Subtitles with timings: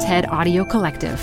[0.00, 1.18] TED Audio Collective.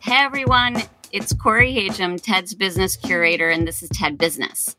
[0.00, 0.82] Hey everyone,
[1.12, 4.76] it's Corey Hajim, TED's business curator, and this is TED Business.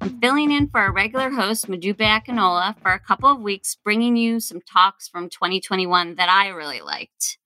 [0.00, 4.16] I'm filling in for our regular host, Modupe Akinola, for a couple of weeks, bringing
[4.16, 7.38] you some talks from 2021 that I really liked.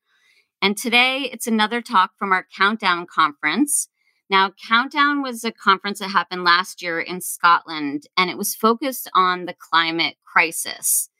[0.61, 3.89] And today it's another talk from our Countdown conference.
[4.33, 9.08] Now, Countdown was a conference that happened last year in Scotland, and it was focused
[9.14, 11.11] on the climate crisis.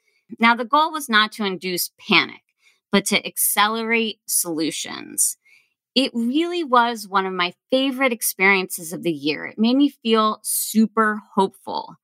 [0.41, 2.43] Now, the goal was not to induce panic,
[2.91, 5.37] but to accelerate solutions
[5.95, 9.47] it really was one of my favorite experiences of the year.
[9.47, 11.97] It made me feel super hopeful.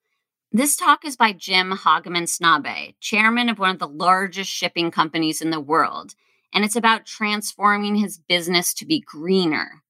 [0.53, 5.41] This talk is by Jim Hagemann Snabe, chairman of one of the largest shipping companies
[5.41, 6.15] in the world,
[6.53, 9.83] and it's about transforming his business to be greener.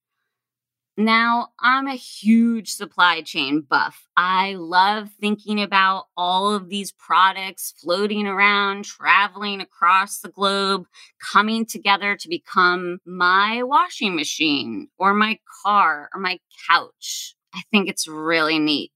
[1.01, 4.09] Now, I'm a huge supply chain buff.
[4.17, 10.87] I love thinking about all of these products floating around, traveling across the globe,
[11.21, 17.37] coming together to become my washing machine or my car or my couch.
[17.55, 18.91] I think it's really neat.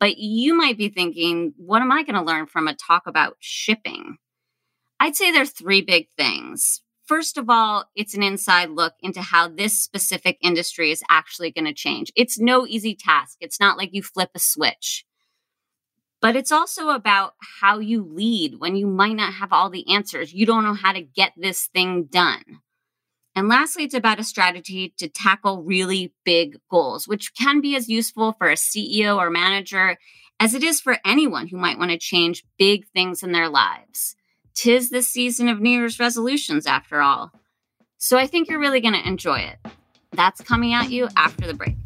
[0.00, 3.36] But you might be thinking, what am I going to learn from a talk about
[3.38, 4.16] shipping?
[4.98, 6.80] I'd say there's three big things.
[7.06, 11.66] First of all, it's an inside look into how this specific industry is actually going
[11.66, 12.10] to change.
[12.16, 13.36] It's no easy task.
[13.40, 15.04] It's not like you flip a switch.
[16.22, 20.32] But it's also about how you lead when you might not have all the answers.
[20.32, 22.60] You don't know how to get this thing done.
[23.36, 27.90] And lastly, it's about a strategy to tackle really big goals, which can be as
[27.90, 29.98] useful for a CEO or manager
[30.40, 34.16] as it is for anyone who might want to change big things in their lives.
[34.54, 37.32] Tis the season of New Year's resolutions, after all.
[37.98, 39.58] So I think you're really going to enjoy it.
[40.12, 41.76] That's coming at you after the break.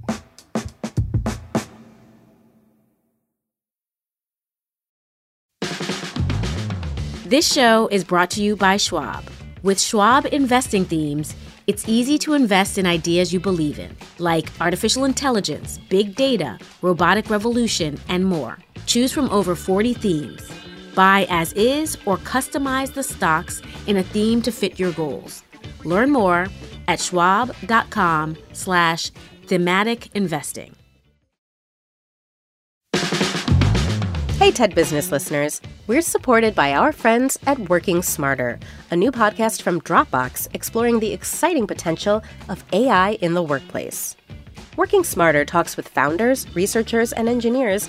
[7.24, 9.22] This show is brought to you by Schwab.
[9.62, 11.34] With Schwab investing themes,
[11.66, 17.28] it's easy to invest in ideas you believe in, like artificial intelligence, big data, robotic
[17.28, 18.56] revolution, and more.
[18.86, 20.50] Choose from over 40 themes.
[20.98, 25.44] Buy as is or customize the stocks in a theme to fit your goals.
[25.84, 26.48] Learn more
[26.88, 29.12] at schwab.com slash
[29.46, 30.74] thematic investing.
[34.40, 35.60] Hey, TED Business listeners.
[35.86, 38.58] We're supported by our friends at Working Smarter,
[38.90, 44.16] a new podcast from Dropbox exploring the exciting potential of AI in the workplace.
[44.76, 47.88] Working Smarter talks with founders, researchers, and engineers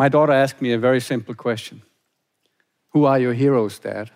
[0.00, 1.82] my daughter asked me a very simple question
[2.92, 4.10] Who are your heroes, Dad?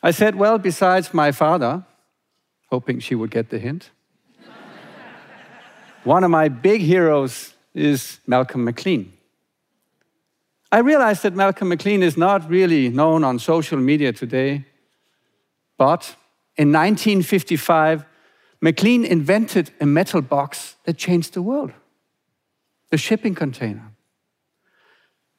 [0.00, 1.84] I said, Well, besides my father,
[2.70, 3.90] hoping she would get the hint,
[6.04, 9.12] one of my big heroes is Malcolm McLean.
[10.70, 14.64] I realized that Malcolm McLean is not really known on social media today,
[15.76, 16.14] but
[16.56, 18.04] in 1955,
[18.60, 21.72] McLean invented a metal box that changed the world
[22.90, 23.93] the shipping container.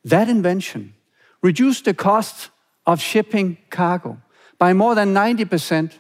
[0.06, 0.94] That invention
[1.42, 2.52] reduced the cost
[2.86, 4.22] of shipping cargo
[4.60, 5.94] by more than 90%,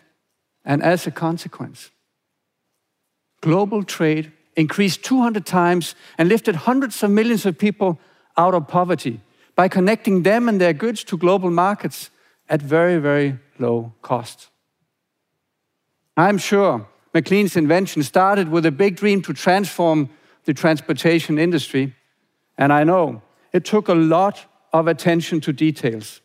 [0.63, 1.89] and as a consequence,
[3.41, 7.99] global trade increased 200 times and lifted hundreds of millions of people
[8.37, 9.19] out of poverty
[9.55, 12.11] by connecting them and their goods to global markets
[12.47, 14.49] at very, very low cost.
[16.15, 20.09] I'm sure McLean's invention started with a big dream to transform
[20.45, 21.95] the transportation industry,
[22.57, 23.21] and I know
[23.55, 26.19] it took a lot of attention to details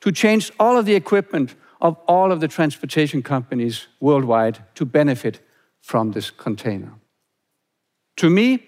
[0.00, 5.40] to change all of the equipment of all of the transportation companies worldwide to benefit
[5.82, 6.94] from this container.
[8.16, 8.66] To me,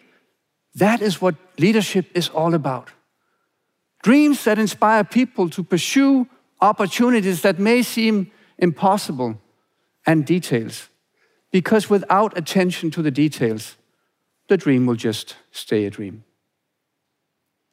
[0.75, 2.91] that is what leadership is all about.
[4.03, 6.27] Dreams that inspire people to pursue
[6.61, 9.41] opportunities that may seem impossible
[10.07, 10.91] and details.
[11.51, 13.77] Because without attention to the details,
[14.49, 16.25] the dream will just stay a dream.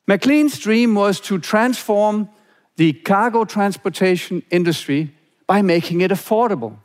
[0.10, 2.30] McLean's dream was to transform
[2.78, 5.14] the cargo transportation industry
[5.46, 6.78] by making it affordable.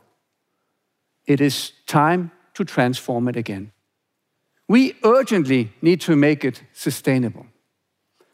[1.25, 3.71] It is time to transform it again.
[4.67, 7.47] We urgently need to make it sustainable.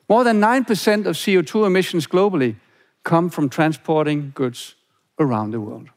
[0.09, 2.57] More than 9% of CO2 emissions globally
[3.03, 4.75] come from transporting goods
[5.17, 5.87] around the world.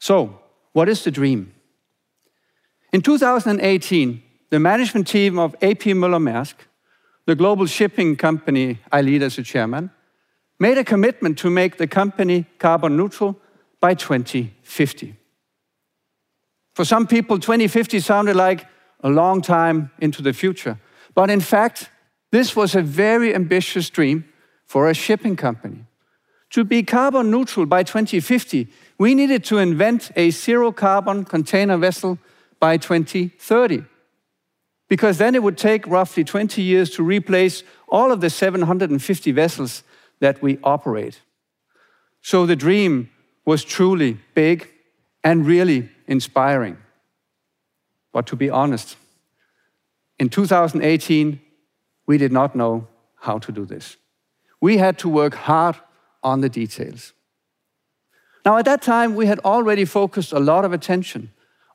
[0.00, 0.40] So,
[0.72, 1.54] what is the dream?
[2.92, 4.20] In 2018,
[4.50, 6.56] the management team of AP Møller Maersk,
[7.26, 9.90] the global shipping company I lead as a chairman,
[10.58, 13.38] made a commitment to make the company carbon neutral
[13.80, 15.16] by 2050.
[16.74, 18.66] For some people, 2050 sounded like
[19.00, 20.78] a long time into the future.
[21.14, 21.90] But in fact,
[22.30, 24.24] this was a very ambitious dream
[24.64, 25.84] for a shipping company.
[26.50, 28.68] To be carbon neutral by 2050,
[28.98, 32.18] we needed to invent a zero carbon container vessel
[32.58, 33.84] by 2030.
[34.88, 39.82] Because then it would take roughly 20 years to replace all of the 750 vessels
[40.20, 41.20] that we operate.
[42.20, 43.10] So the dream
[43.44, 44.68] was truly big
[45.22, 46.76] and really inspiring.
[48.12, 48.96] But to be honest,
[50.18, 51.40] in 2018,
[52.06, 52.86] we did not know
[53.20, 53.96] how to do this.
[54.60, 55.76] We had to work hard
[56.22, 57.12] on the details.
[58.44, 61.30] Now, at that time, we had already focused a lot of attention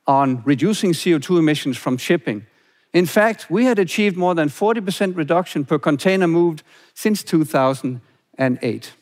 [0.05, 2.45] on reducing CO2 emissions from shipping.
[2.93, 6.63] In fact, we had achieved more than 40% reduction per container moved
[6.93, 8.93] since 2008.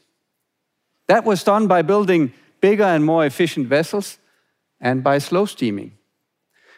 [1.07, 4.18] That was done by building bigger and more efficient vessels
[4.81, 5.94] and by slow steaming,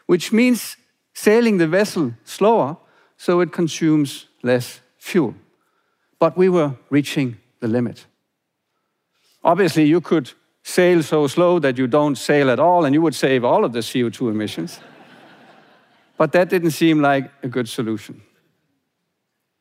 [0.05, 0.77] which means
[1.13, 2.77] sailing the vessel slower
[3.17, 5.33] so it consumes less fuel.
[6.19, 8.05] But we were reaching the limit.
[9.43, 10.31] Obviously, you could
[10.63, 13.73] sail so slow that you don't sail at all and you would save all of
[13.73, 14.79] the CO2 emissions.
[16.19, 18.21] But that didn't seem like a good solution.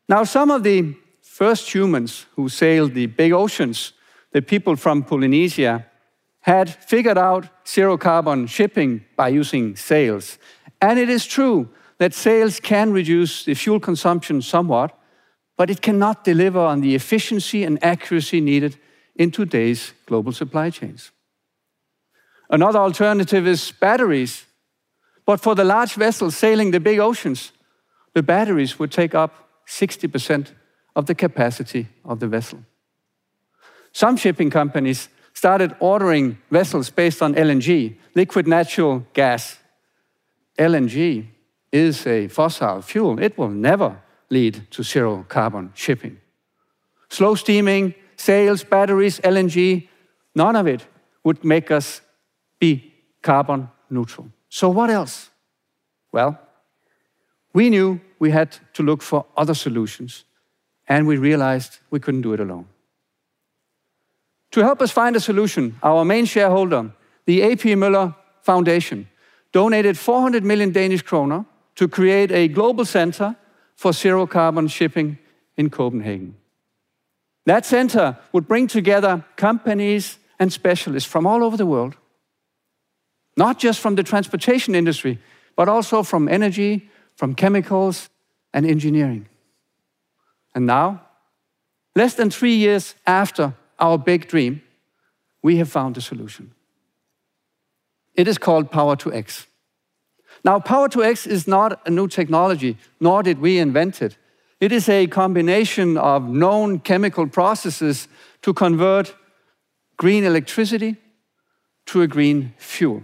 [0.09, 3.93] Now, some of the first humans who sailed the big oceans,
[4.33, 5.87] the people from Polynesia,
[6.41, 10.37] had figured out zero carbon shipping by using sails.
[10.81, 11.69] And it is true
[11.99, 14.99] that sails can reduce the fuel consumption somewhat,
[15.57, 18.77] but it cannot deliver on the efficiency and accuracy needed
[19.15, 21.13] in today's global supply chains.
[22.51, 24.48] Another alternative is batteries.
[25.29, 27.53] But for the large vessels sailing the big oceans,
[28.15, 30.55] the batteries would take up 60%
[30.97, 32.61] of the capacity of the vessel.
[33.93, 39.59] Some shipping companies started ordering vessels based on LNG, liquid natural gas.
[40.59, 41.27] LNG
[41.71, 43.19] is a fossil fuel.
[43.19, 46.17] It will never lead to zero carbon shipping.
[47.11, 49.89] Slow steaming, sails, batteries, LNG,
[50.35, 50.87] none of it
[51.23, 52.01] would make us
[52.59, 54.31] be carbon neutral.
[54.49, 55.31] So, what else?
[56.13, 56.39] Well,
[57.53, 60.25] we knew we had to look for other solutions,
[60.89, 62.67] and we realized we couldn't do it alone.
[64.53, 66.91] To help us find a solution, our main shareholder,
[67.27, 69.09] the AP Møller Foundation,
[69.53, 73.37] donated 400 million Danish kroner to create a global center
[73.77, 75.19] for zero carbon shipping
[75.57, 76.35] in Copenhagen.
[77.47, 81.97] That center would bring together companies and specialists from all over the world,
[83.39, 85.17] not just from the transportation industry,
[85.55, 88.11] but also from energy, from chemicals,
[88.53, 89.29] and engineering.
[90.57, 91.03] And now,
[91.95, 94.61] less than three years after our big dream,
[95.41, 96.53] we have found a solution.
[98.15, 99.47] It is called Power to X.
[100.43, 104.19] Now, Power to X is not a new technology, nor did we invent it.
[104.61, 108.09] It is a combination of known chemical processes
[108.43, 109.15] to convert
[109.97, 110.97] green electricity
[111.87, 113.03] to a green fuel.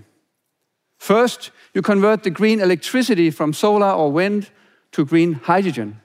[1.04, 4.48] First, you convert the green electricity from solar or wind
[4.92, 6.00] to green hydrogen.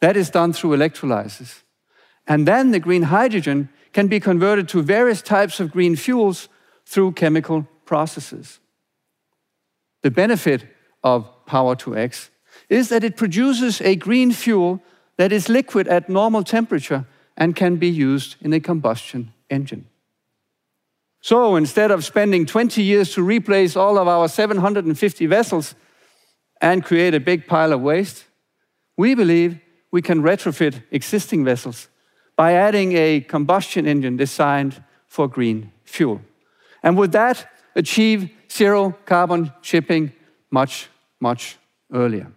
[0.00, 1.64] That is done through electrolysis.
[2.28, 6.48] And then the green hydrogen can be converted to various types of green fuels
[6.86, 8.60] through chemical processes.
[10.04, 10.64] The benefit
[11.02, 12.30] of Power to X
[12.68, 14.80] is that it produces a green fuel
[15.16, 17.04] that is liquid at normal temperature
[17.36, 19.86] and can be used in a combustion engine.
[21.24, 25.74] So instead of spending 20 years to replace all of our 750 vessels
[26.60, 28.26] and create a big pile of waste,
[28.98, 29.58] we believe
[29.90, 31.88] we can retrofit existing vessels
[32.36, 36.20] by adding a combustion engine designed for green fuel.
[36.82, 40.12] And with that, achieve zero carbon shipping
[40.50, 40.90] much,
[41.20, 41.56] much
[41.90, 42.30] earlier.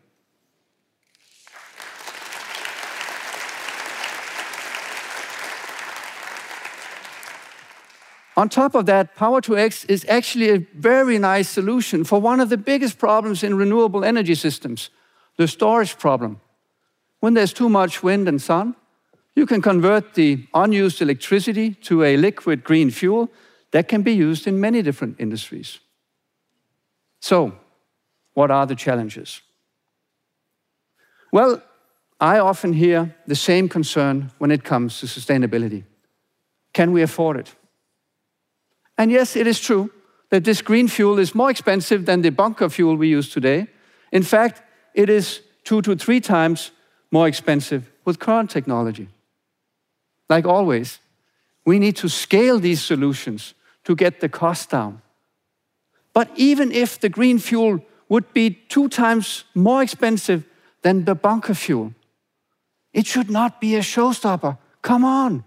[8.38, 12.40] On top of that, Power to X is actually a very nice solution for one
[12.40, 14.92] of the biggest problems in renewable energy systems
[15.38, 16.40] the storage problem.
[17.20, 18.76] When there's too much wind and sun,
[19.36, 23.30] you can convert the unused electricity to a liquid green fuel
[23.72, 25.80] that can be used in many different industries.
[27.20, 27.54] So,
[28.34, 29.42] what are the challenges?
[31.32, 31.62] Well,
[32.20, 35.84] I often hear the same concern when it comes to sustainability.
[36.74, 37.54] Can we afford it?
[38.98, 39.92] And yes, it is true
[40.30, 43.68] that this green fuel is more expensive than the bunker fuel we use today.
[44.12, 44.62] In fact,
[44.94, 46.72] it is two to three times
[47.12, 49.08] more expensive with current technology.
[50.30, 51.00] Like always,
[51.66, 55.02] we need to scale these solutions to get the cost down.
[56.14, 60.44] But even if the green fuel would be two times more expensive
[60.82, 61.94] than the bunker fuel,
[62.94, 64.58] it should not be a showstopper.
[64.82, 65.44] Come on.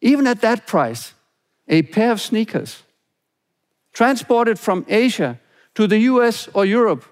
[0.00, 1.14] Even at that price,
[1.70, 2.82] a pair of sneakers
[3.92, 5.40] transported from Asia
[5.74, 7.04] to the US or Europe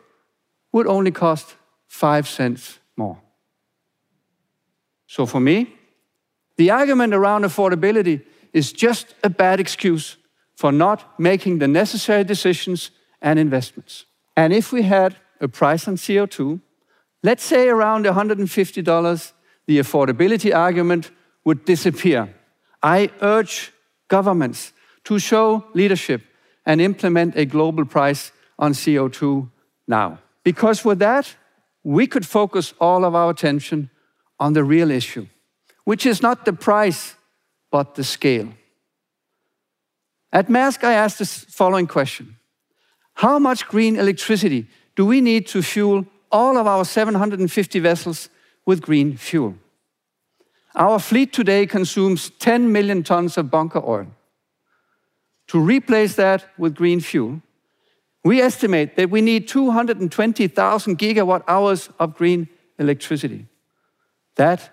[0.72, 3.18] would only cost five cents more.
[5.06, 5.74] So for me,
[6.56, 8.22] the argument around affordability
[8.52, 10.16] is just a bad excuse
[10.56, 12.90] for not making the necessary decisions
[13.22, 14.06] and investments.
[14.36, 16.60] And if we had a price on CO2,
[17.22, 19.32] let's say around $150,
[19.66, 21.10] the affordability argument
[21.44, 22.34] would disappear.
[22.82, 23.72] I urge
[24.08, 24.72] governments
[25.04, 26.22] to show leadership
[26.66, 29.48] and implement a global price on CO2
[29.86, 30.18] now.
[30.42, 31.34] Because with that,
[31.82, 33.90] we could focus all of our attention
[34.38, 35.26] on the real issue,
[35.84, 37.14] which is not the price,
[37.70, 38.48] but the scale.
[40.32, 42.36] At Maersk, I asked the following question
[43.14, 48.28] How much green electricity do we need to fuel all of our 750 vessels
[48.66, 49.54] with green fuel?
[50.78, 54.06] Our fleet today consumes 10 million tons of bunker oil.
[55.48, 57.42] To replace that with green fuel,
[58.22, 63.46] we estimate that we need 220,000 gigawatt hours of green electricity.
[64.36, 64.70] That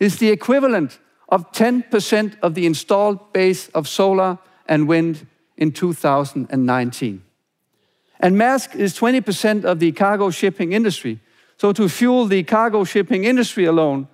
[0.00, 0.98] is the equivalent
[1.28, 5.26] of 10% of the installed base of solar and wind
[5.58, 7.22] in 2019.
[8.20, 11.20] And Maersk is 20% of the cargo shipping industry.
[11.58, 14.08] So to fuel the cargo shipping industry alone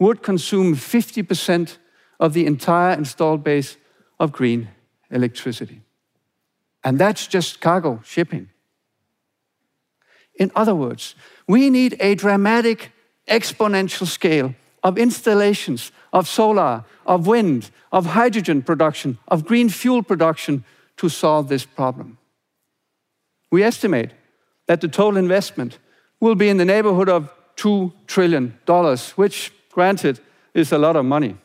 [0.00, 1.76] would consume 50%
[2.18, 3.76] of the entire installed base
[4.18, 4.68] of green
[5.10, 5.82] electricity.
[6.82, 8.48] And that's just cargo shipping.
[10.34, 11.14] In other words,
[11.46, 12.90] we need a dramatic
[13.28, 20.64] exponential scale of installations of solar, of wind, of hydrogen production, of green fuel production
[20.96, 22.18] to solve this problem.
[23.50, 24.12] We estimate
[24.66, 25.78] that the total investment
[26.20, 28.58] will be in the neighborhood of $2 trillion,
[29.16, 30.20] which, granted,
[30.54, 31.36] is a lot of money.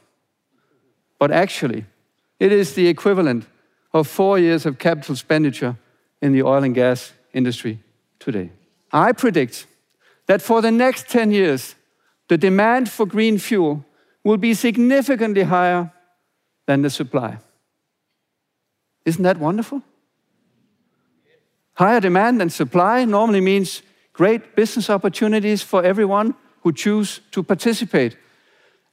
[1.19, 1.85] But actually,
[2.39, 3.45] it is the equivalent
[3.93, 5.77] of four years of capital expenditure
[6.21, 7.79] in the oil and gas industry
[8.19, 8.49] today.
[8.91, 9.67] I predict
[10.27, 11.75] that for the next 10 years,
[12.27, 13.85] the demand for green fuel
[14.23, 15.91] will be significantly higher
[16.65, 17.37] than the supply.
[19.05, 19.83] Isn't that wonderful?
[21.75, 26.33] Higher demand than supply normally means great business opportunities for everyone
[26.65, 28.17] who choose to participate.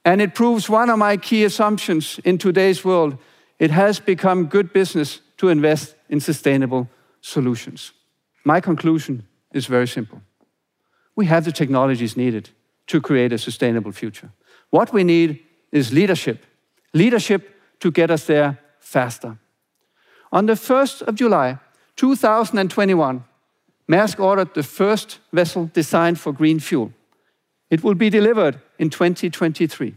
[0.05, 3.17] And it proves one of my key assumptions in today's world.
[3.57, 6.87] It has become good business to invest in sustainable
[7.21, 7.91] solutions.
[8.45, 10.21] My conclusion is very simple.
[11.15, 12.51] We have the technologies needed
[12.87, 14.29] to create a sustainable future.
[14.69, 15.39] What we need
[15.71, 16.45] is leadership.
[16.93, 17.41] Leadership
[17.79, 19.39] to get us there faster.
[20.31, 21.57] On the 1st of July,
[21.95, 23.23] 2021,
[23.87, 26.93] Maersk ordered the first vessel designed for green fuel.
[27.73, 29.95] It will be delivered in 2023.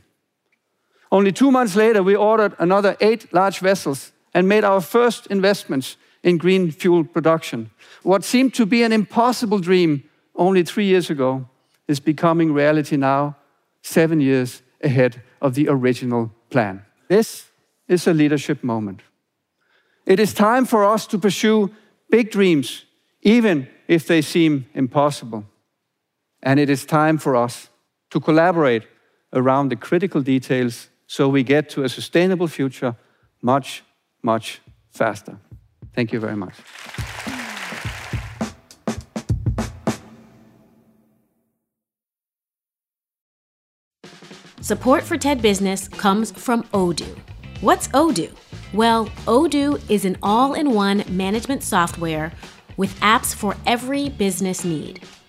[1.13, 5.99] Only two months later, we ordered another eight large vessels and made our first investments
[6.23, 7.69] in green fuel production.
[8.03, 10.05] What seemed to be an impossible dream
[10.35, 11.51] only three years ago
[11.87, 13.37] is becoming reality now,
[13.83, 16.83] seven years ahead of the original plan.
[17.09, 17.51] This
[17.89, 19.03] is a leadership moment.
[20.07, 21.71] It is time for us to pursue
[22.09, 22.87] big dreams,
[23.21, 25.45] even if they seem impossible.
[26.43, 27.69] And it is time for us
[28.11, 28.85] to collaborate
[29.33, 32.97] around the critical details so we get to a sustainable future
[33.43, 33.83] much,
[34.23, 35.39] much faster.
[35.95, 36.55] Thank you very much.
[44.61, 47.17] Support for TED Business comes from Odoo.
[47.61, 48.35] What's Odoo?
[48.73, 52.33] Well, Odoo is an all in one management software
[52.77, 55.05] with apps for every business need.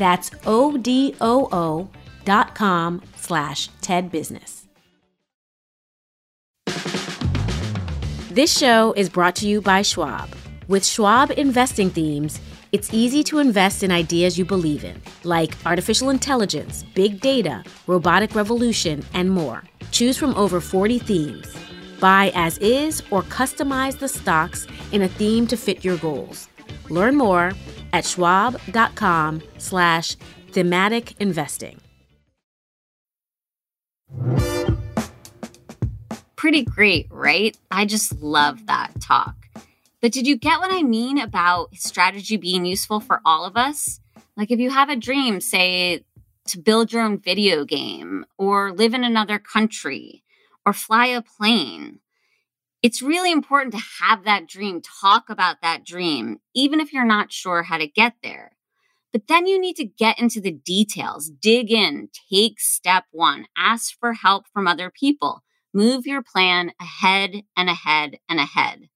[0.00, 1.88] That's O-D-O-O
[2.24, 4.66] dot com slash TED Business.
[8.30, 10.34] This show is brought to you by Schwab.
[10.68, 12.40] With Schwab investing themes,
[12.72, 18.34] it's easy to invest in ideas you believe in, like artificial intelligence, big data, robotic
[18.34, 19.64] revolution, and more.
[19.90, 21.54] Choose from over 40 themes.
[22.00, 26.48] Buy as is or customize the stocks in a theme to fit your goals.
[26.88, 27.52] Learn more
[27.92, 30.16] at schwab.com slash
[30.52, 31.80] thematic investing.
[36.36, 37.56] Pretty great, right?
[37.70, 39.36] I just love that talk.
[40.00, 44.00] But did you get what I mean about strategy being useful for all of us?
[44.36, 46.04] Like if you have a dream, say
[46.46, 50.24] to build your own video game or live in another country
[50.64, 52.00] or fly a plane,
[52.82, 57.32] it's really important to have that dream, talk about that dream, even if you're not
[57.32, 58.52] sure how to get there.
[59.12, 63.98] But then you need to get into the details, dig in, take step one, ask
[63.98, 65.42] for help from other people,
[65.74, 68.88] move your plan ahead and ahead and ahead.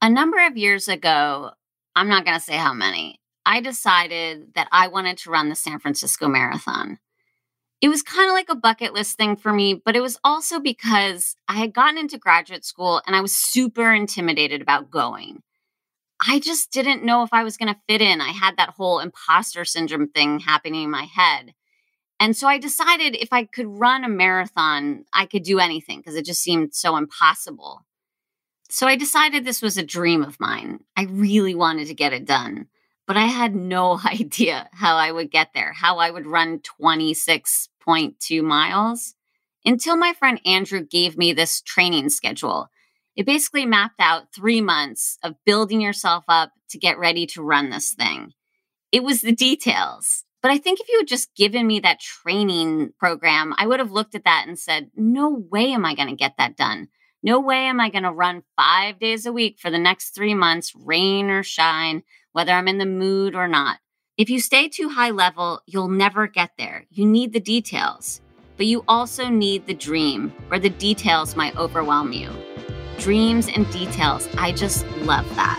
[0.00, 1.52] A number of years ago,
[1.94, 5.54] I'm not going to say how many, I decided that I wanted to run the
[5.54, 6.98] San Francisco Marathon.
[7.82, 10.60] It was kind of like a bucket list thing for me, but it was also
[10.60, 15.42] because I had gotten into graduate school and I was super intimidated about going.
[16.24, 18.20] I just didn't know if I was going to fit in.
[18.20, 21.54] I had that whole imposter syndrome thing happening in my head.
[22.20, 26.14] And so I decided if I could run a marathon, I could do anything because
[26.14, 27.84] it just seemed so impossible.
[28.70, 30.84] So I decided this was a dream of mine.
[30.96, 32.68] I really wanted to get it done,
[33.08, 36.60] but I had no idea how I would get there, how I would run
[37.86, 39.14] 26.2 miles
[39.64, 42.68] until my friend Andrew gave me this training schedule.
[43.14, 47.70] It basically mapped out three months of building yourself up to get ready to run
[47.70, 48.32] this thing.
[48.90, 50.24] It was the details.
[50.40, 53.92] But I think if you had just given me that training program, I would have
[53.92, 56.88] looked at that and said, no way am I going to get that done.
[57.22, 60.34] No way am I going to run five days a week for the next three
[60.34, 63.78] months, rain or shine, whether I'm in the mood or not.
[64.18, 66.84] If you stay too high level, you'll never get there.
[66.90, 68.20] You need the details,
[68.58, 72.28] but you also need the dream, or the details might overwhelm you.
[72.98, 75.58] Dreams and details, I just love that.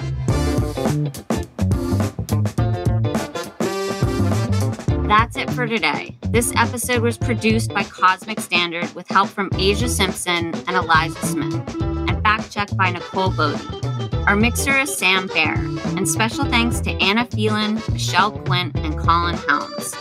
[5.07, 6.15] That's it for today.
[6.29, 11.81] This episode was produced by Cosmic Standard with help from Asia Simpson and Eliza Smith,
[11.81, 13.82] and fact checked by Nicole Bodie.
[14.27, 15.55] Our mixer is Sam Fair,
[15.97, 19.93] and special thanks to Anna Phelan, Michelle Quint, and Colin Helms.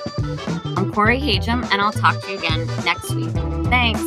[0.77, 3.31] I'm Corey Hajim, and I'll talk to you again next week.
[3.67, 4.01] Thanks.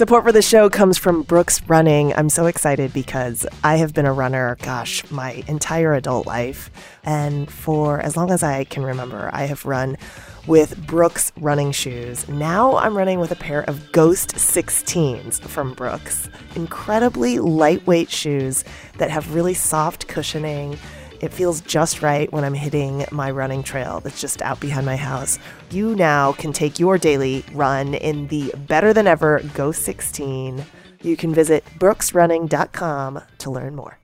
[0.00, 2.14] Support for the show comes from Brooks Running.
[2.14, 6.70] I'm so excited because I have been a runner, gosh, my entire adult life.
[7.04, 9.98] And for as long as I can remember, I have run
[10.46, 12.26] with Brooks running shoes.
[12.30, 16.30] Now I'm running with a pair of Ghost 16s from Brooks.
[16.56, 18.64] Incredibly lightweight shoes
[18.96, 20.78] that have really soft cushioning
[21.20, 24.96] it feels just right when I'm hitting my running trail that's just out behind my
[24.96, 25.38] house.
[25.72, 30.64] You now can take your daily run in the better than ever Ghost 16.
[31.00, 34.00] You can visit brooksrunning.com to learn more.